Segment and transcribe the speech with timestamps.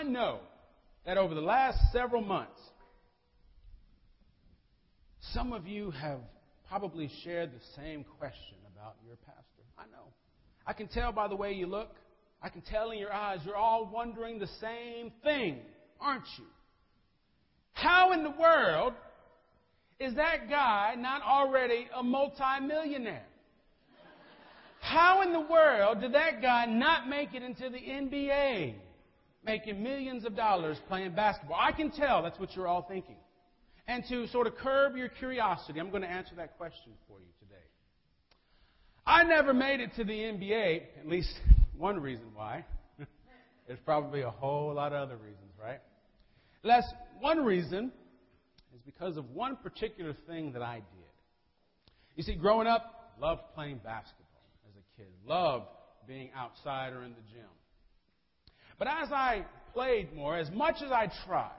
[0.00, 0.38] I know
[1.04, 2.58] that over the last several months,
[5.34, 6.20] some of you have
[6.68, 9.62] probably shared the same question about your pastor.
[9.78, 10.14] I know.
[10.66, 11.96] I can tell by the way you look.
[12.42, 15.58] I can tell in your eyes you're all wondering the same thing,
[16.00, 16.46] aren't you?
[17.74, 18.94] How in the world
[19.98, 23.26] is that guy not already a multimillionaire?
[24.80, 28.76] How in the world did that guy not make it into the NBA,
[29.44, 31.58] making millions of dollars playing basketball?
[31.60, 33.16] I can tell that's what you're all thinking.
[33.86, 37.26] And to sort of curb your curiosity, I'm going to answer that question for you
[37.40, 37.54] today.
[39.06, 41.32] I never made it to the NBA, at least
[41.76, 42.64] one reason why.
[43.66, 45.80] There's probably a whole lot of other reasons, right?
[46.62, 46.84] Less
[47.18, 47.90] one reason
[48.74, 50.84] is because of one particular thing that I did.
[52.16, 55.66] You see, growing up, loved playing basketball as a kid, loved
[56.06, 57.48] being outside or in the gym.
[58.80, 59.44] But as I
[59.74, 61.52] played more, as much as I tried,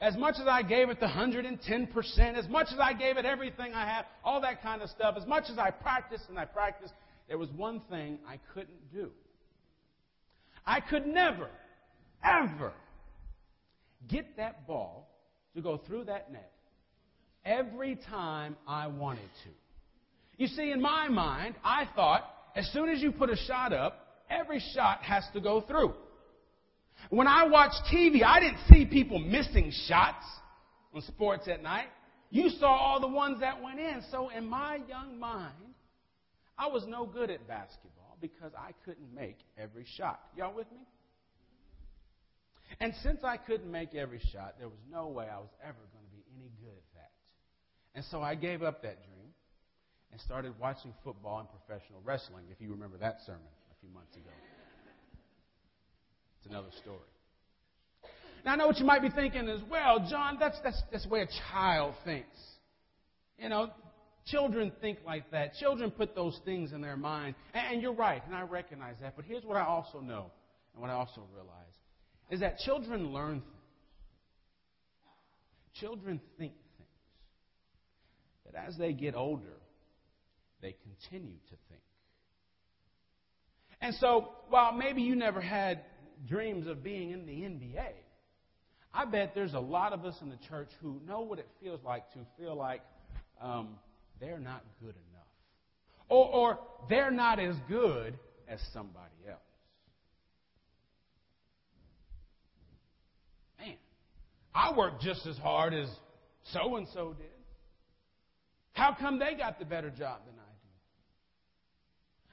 [0.00, 3.74] as much as I gave it the 110%, as much as I gave it everything
[3.74, 6.92] I had, all that kind of stuff, as much as I practiced and I practiced,
[7.28, 9.10] there was one thing I couldn't do.
[10.66, 11.48] I could never,
[12.24, 12.72] ever
[14.08, 15.08] get that ball
[15.54, 16.50] to go through that net
[17.44, 19.50] every time I wanted to.
[20.38, 24.24] You see, in my mind, I thought as soon as you put a shot up,
[24.28, 25.94] every shot has to go through.
[27.10, 30.24] When I watched TV, I didn't see people missing shots
[30.94, 31.86] on sports at night.
[32.30, 34.02] You saw all the ones that went in.
[34.10, 35.54] So in my young mind,
[36.58, 40.20] I was no good at basketball because I couldn't make every shot.
[40.36, 40.80] Y'all with me?
[42.80, 46.04] And since I couldn't make every shot, there was no way I was ever going
[46.04, 47.10] to be any good at that.
[47.94, 49.32] And so I gave up that dream
[50.12, 54.14] and started watching football and professional wrestling, if you remember that sermon a few months
[54.16, 54.30] ago.
[56.38, 56.98] It's another story.
[58.44, 61.10] Now, I know what you might be thinking as well, John, that's, that's, that's the
[61.10, 62.36] way a child thinks.
[63.38, 63.70] You know,
[64.26, 65.54] children think like that.
[65.54, 67.34] Children put those things in their mind.
[67.54, 69.16] And, and you're right, and I recognize that.
[69.16, 70.30] But here's what I also know,
[70.74, 71.54] and what I also realize
[72.30, 73.54] is that children learn things.
[75.74, 76.88] Children think things.
[78.46, 79.56] That as they get older,
[80.60, 81.82] they continue to think.
[83.80, 85.82] And so, while maybe you never had
[86.26, 87.92] dreams of being in the NBA,
[88.92, 91.80] I bet there's a lot of us in the church who know what it feels
[91.84, 92.80] like to feel like
[93.40, 93.76] um,
[94.20, 95.26] they're not good enough.
[96.08, 96.58] Or, or
[96.88, 98.18] they're not as good
[98.48, 99.38] as somebody else.
[103.60, 103.76] Man,
[104.54, 105.88] I work just as hard as
[106.52, 107.26] so and so did.
[108.72, 110.47] How come they got the better job than I?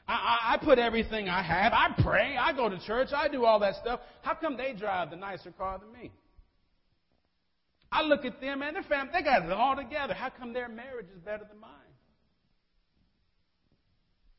[0.08, 1.74] I, I, I put everything I have.
[1.74, 2.38] I pray.
[2.38, 3.10] I go to church.
[3.16, 4.00] I do all that stuff.
[4.22, 6.12] How come they drive the nicer car than me?
[7.92, 10.14] I look at them and their family, they got it all together.
[10.14, 11.72] How come their marriage is better than mine?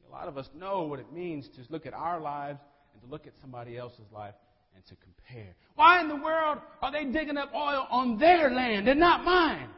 [0.06, 2.60] A lot of us know what it means to look at our lives
[2.92, 4.34] and to look at somebody else's life
[4.74, 5.54] and to compare.
[5.74, 9.68] Why in the world are they digging up oil on their land and not mine?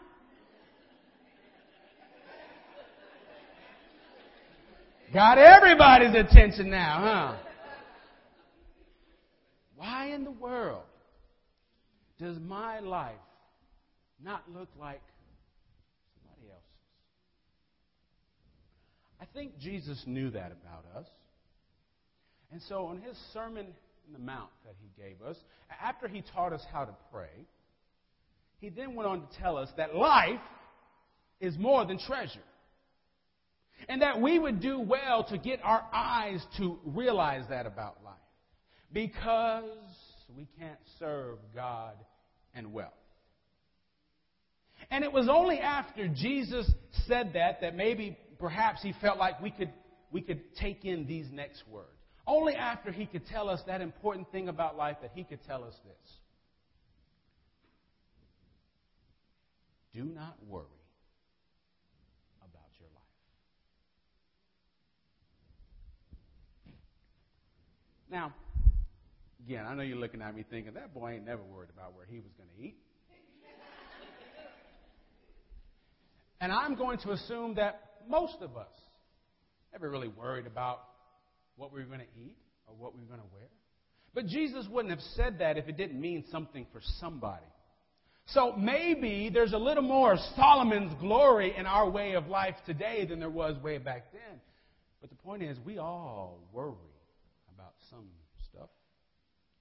[5.13, 7.37] Got everybody's attention now, huh?
[9.77, 10.83] Why in the world
[12.21, 13.15] does my life
[14.23, 15.01] not look like
[16.15, 16.65] somebody else's?
[19.21, 21.07] I think Jesus knew that about us.
[22.53, 23.67] And so on his Sermon
[24.07, 25.37] in the Mount that he gave us,
[25.83, 27.47] after he taught us how to pray,
[28.61, 30.41] he then went on to tell us that life
[31.41, 32.41] is more than treasure.
[33.89, 38.15] And that we would do well to get our eyes to realize that about life.
[38.93, 39.65] Because
[40.37, 41.95] we can't serve God
[42.55, 42.93] and wealth.
[44.91, 46.71] And it was only after Jesus
[47.07, 49.73] said that that maybe perhaps he felt like we could,
[50.11, 51.89] we could take in these next words.
[52.27, 55.65] Only after he could tell us that important thing about life that he could tell
[55.65, 56.13] us this.
[59.95, 60.67] Do not worry
[68.11, 68.33] Now,
[69.45, 72.07] again, I know you're looking at me thinking, that boy ain't never worried about where
[72.07, 72.77] he was going to eat.
[76.41, 78.71] and I'm going to assume that most of us
[79.73, 80.81] never really worried about
[81.57, 83.49] what we were going to eat or what we were going to wear.
[84.15, 87.45] But Jesus wouldn't have said that if it didn't mean something for somebody.
[88.27, 93.21] So maybe there's a little more Solomon's glory in our way of life today than
[93.21, 94.41] there was way back then.
[95.01, 96.73] But the point is, we all worry
[97.91, 98.07] some
[98.49, 98.71] stuff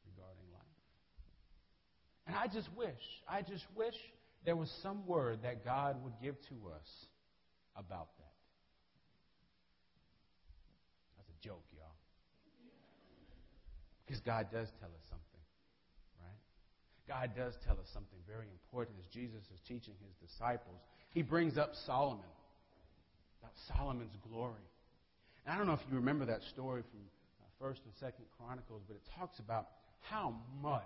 [0.06, 0.78] regarding life.
[2.28, 3.96] And I just wish, I just wish
[4.46, 6.88] there was some word that God would give to us
[7.76, 8.36] about that.
[11.18, 11.96] That's a joke, y'all.
[14.06, 15.44] Because God does tell us something,
[16.24, 16.40] right?
[17.08, 20.80] God does tell us something very important as Jesus is teaching his disciples.
[21.12, 22.32] He brings up Solomon,
[23.42, 24.64] about Solomon's glory.
[25.46, 27.02] And I don't know if you remember that story from
[27.60, 29.68] First and Second Chronicles, but it talks about
[30.02, 30.84] how much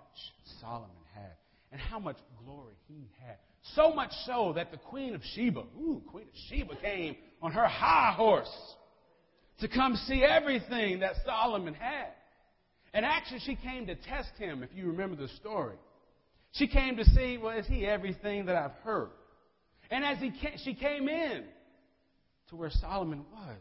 [0.60, 1.32] Solomon had
[1.70, 3.36] and how much glory he had.
[3.74, 7.66] So much so that the Queen of Sheba, ooh, Queen of Sheba came on her
[7.66, 8.50] high horse
[9.60, 12.08] to come see everything that Solomon had.
[12.94, 15.76] And actually, she came to test him, if you remember the story.
[16.52, 19.10] She came to see, well, is he everything that I've heard?
[19.90, 20.32] And as he
[20.64, 21.44] she came in
[22.48, 23.58] to where Solomon was,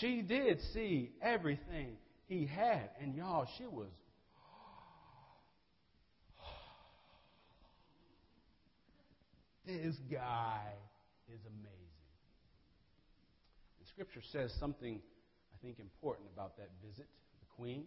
[0.00, 2.90] she did see everything he had.
[3.00, 3.90] And y'all, she was.
[9.66, 10.60] This guy
[11.32, 11.70] is amazing.
[13.80, 15.00] The scripture says something,
[15.54, 17.06] I think, important about that visit,
[17.40, 17.86] the queen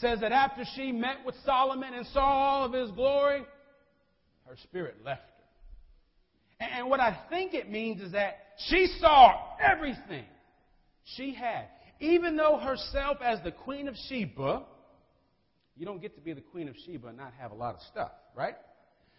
[0.00, 3.44] says that after she met with Solomon and saw all of his glory,
[4.46, 5.22] her spirit left
[6.60, 6.66] her.
[6.66, 8.38] And what I think it means is that
[8.68, 10.24] she saw everything
[11.16, 11.66] she had.
[12.00, 14.62] Even though herself, as the Queen of Sheba,
[15.76, 17.80] you don't get to be the Queen of Sheba and not have a lot of
[17.90, 18.56] stuff, right?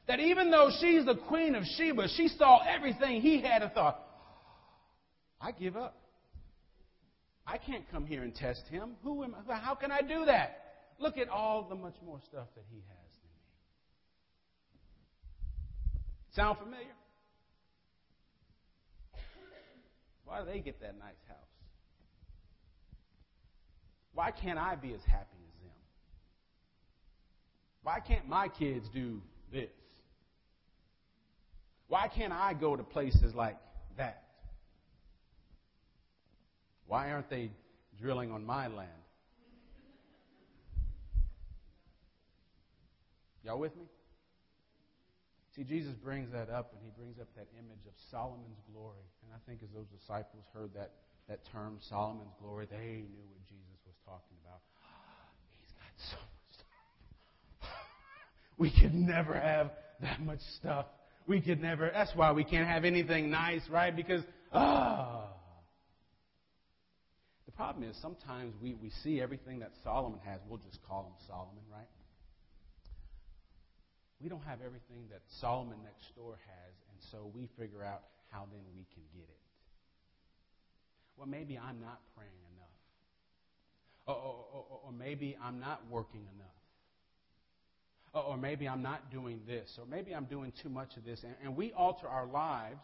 [0.08, 4.00] That even though she's the Queen of Sheba, she saw everything he had and thought,
[5.40, 5.98] I give up.
[7.46, 8.92] I can't come here and test him.
[9.04, 9.56] Who am I?
[9.56, 10.58] How can I do that?
[11.00, 13.48] Look at all the much more stuff that he has than me.
[16.36, 16.94] Sound familiar?
[20.26, 21.51] Why do they get that nice house?
[24.22, 25.74] Why can't I be as happy as them?
[27.82, 29.20] Why can't my kids do
[29.52, 29.72] this?
[31.88, 33.58] Why can't I go to places like
[33.98, 34.22] that?
[36.86, 37.50] Why aren't they
[38.00, 38.92] drilling on my land?
[43.44, 43.86] Y'all with me?
[45.56, 49.02] See, Jesus brings that up, and he brings up that image of Solomon's glory.
[49.24, 50.92] And I think as those disciples heard that,
[51.28, 53.71] that term, Solomon's glory, they knew what Jesus
[54.06, 54.62] talking about.
[55.60, 56.54] He's got so much
[57.60, 57.70] stuff.
[58.58, 59.72] we could never have
[60.02, 60.86] that much stuff.
[61.28, 61.90] We could never.
[61.94, 63.96] That's why we can't have anything nice, right?
[63.96, 65.28] Because, ah.
[67.46, 70.40] The problem is sometimes we, we see everything that Solomon has.
[70.50, 71.88] We'll just call him Solomon, right?
[74.22, 78.46] we don't have everything that Solomon next door has, and so we figure out how
[78.52, 79.42] then we can get it.
[81.18, 82.30] Well, maybe I'm not praying.
[84.12, 86.48] Uh, or, or, or, or maybe I'm not working enough.
[88.14, 89.70] Uh, or, maybe I'm not doing this.
[89.80, 91.22] Or maybe I'm doing too much of this.
[91.24, 92.84] And, and we alter our lives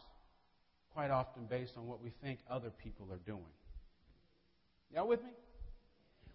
[0.93, 3.43] quite often based on what we think other people are doing.
[4.93, 5.31] Y'all with me?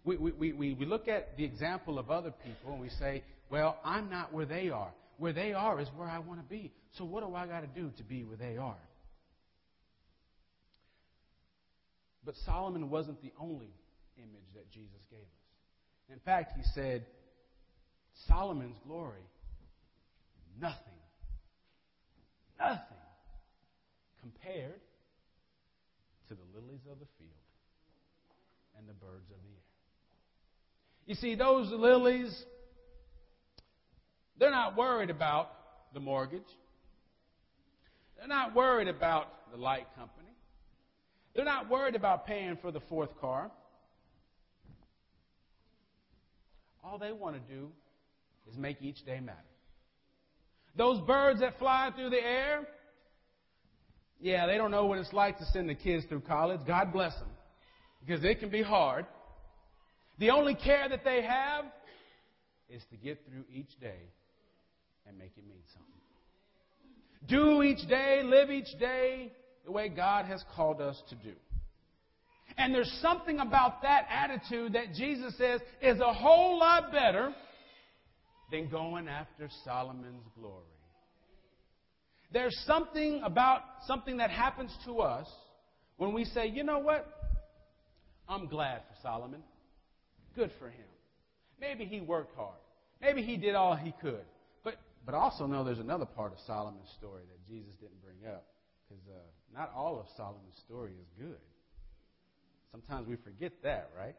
[0.03, 3.77] We, we, we, we look at the example of other people and we say, well,
[3.83, 4.91] I'm not where they are.
[5.17, 6.71] Where they are is where I want to be.
[6.97, 8.77] So what do I got to do to be where they are?
[12.25, 13.69] But Solomon wasn't the only
[14.17, 16.11] image that Jesus gave us.
[16.11, 17.05] In fact, he said,
[18.27, 19.25] Solomon's glory,
[20.59, 20.77] nothing,
[22.59, 22.97] nothing
[24.21, 24.79] compared
[26.29, 27.31] to the lilies of the field
[28.77, 29.63] and the birds of the air.
[31.05, 32.31] You see, those lilies,
[34.39, 35.49] they're not worried about
[35.93, 36.41] the mortgage.
[38.17, 40.29] They're not worried about the light company.
[41.35, 43.51] They're not worried about paying for the fourth car.
[46.83, 47.69] All they want to do
[48.49, 49.39] is make each day matter.
[50.75, 52.67] Those birds that fly through the air,
[54.19, 56.61] yeah, they don't know what it's like to send the kids through college.
[56.65, 57.29] God bless them.
[58.05, 59.05] Because it can be hard.
[60.19, 61.65] The only care that they have
[62.69, 64.09] is to get through each day
[65.07, 65.93] and make it mean something.
[67.27, 69.31] Do each day, live each day
[69.65, 71.33] the way God has called us to do.
[72.57, 77.33] And there's something about that attitude that Jesus says is a whole lot better
[78.51, 80.63] than going after Solomon's glory.
[82.31, 85.27] There's something about something that happens to us
[85.97, 87.07] when we say, you know what?
[88.27, 89.41] I'm glad for Solomon.
[90.35, 90.85] Good for him.
[91.59, 92.59] Maybe he worked hard.
[93.01, 94.25] Maybe he did all he could.
[94.63, 98.45] But, but also know there's another part of Solomon's story that Jesus didn't bring up.
[98.87, 101.39] Because uh, not all of Solomon's story is good.
[102.73, 104.15] Sometimes we forget that, right?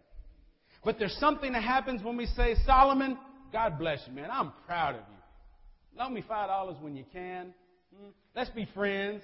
[0.85, 3.19] But there's something that happens when we say, Solomon,
[3.53, 4.31] God bless you, man.
[4.31, 5.99] I'm proud of you.
[5.99, 7.53] Loan me $5 when you can.
[7.97, 8.11] Hmm?
[8.37, 9.23] Let's be friends.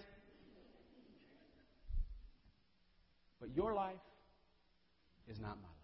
[3.41, 3.95] But your life
[5.29, 5.77] is not my life.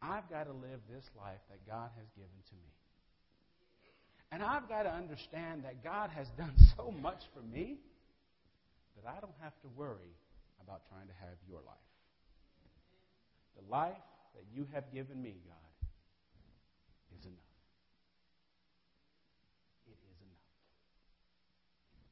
[0.00, 2.70] I've got to live this life that God has given to me.
[4.30, 7.78] And I've got to understand that God has done so much for me
[8.96, 10.14] that I don't have to worry
[10.64, 11.90] about trying to have your life.
[13.58, 14.02] The life
[14.34, 15.72] that you have given me, God,
[17.18, 17.58] is enough.
[19.86, 20.48] It is enough.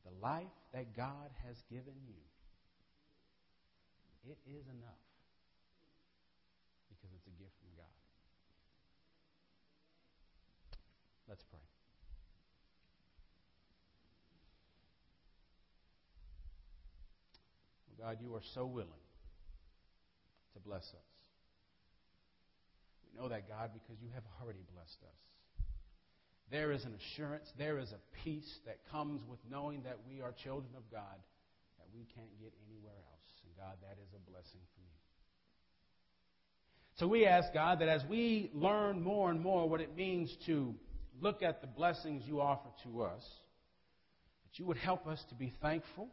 [0.05, 2.21] The life that God has given you,
[4.29, 5.05] it is enough
[6.91, 7.97] because it's a gift from God.
[11.29, 11.61] Let's pray.
[18.01, 19.05] God, you are so willing
[20.55, 21.11] to bless us.
[23.05, 25.21] We know that, God, because you have already blessed us.
[26.51, 30.33] There is an assurance, there is a peace that comes with knowing that we are
[30.43, 31.21] children of God
[31.79, 33.31] that we can't get anywhere else.
[33.45, 35.01] And God, that is a blessing from you.
[36.97, 40.75] So we ask, God, that as we learn more and more what it means to
[41.21, 43.23] look at the blessings you offer to us,
[44.45, 46.09] that you would help us to be thankful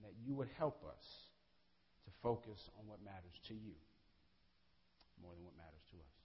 [0.00, 1.04] and that you would help us
[2.08, 3.76] to focus on what matters to you
[5.20, 6.16] more than what matters to us.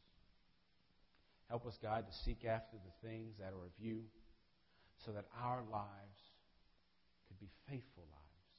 [1.51, 4.07] Help us, God, to seek after the things that are of you
[5.03, 6.19] so that our lives
[7.27, 8.55] could be faithful lives,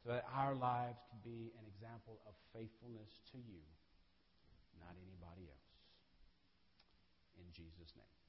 [0.00, 3.60] so that our lives could be an example of faithfulness to you,
[4.80, 5.76] not anybody else.
[7.36, 8.21] In Jesus' name.